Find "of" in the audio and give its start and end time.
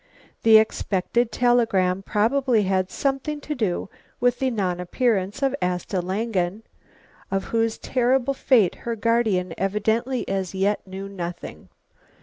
5.43-5.53, 7.29-7.43